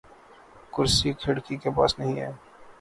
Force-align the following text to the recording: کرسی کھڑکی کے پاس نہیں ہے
کرسی 0.73 1.09
کھڑکی 1.21 1.55
کے 1.63 1.69
پاس 1.77 1.97
نہیں 1.99 2.19
ہے 2.21 2.31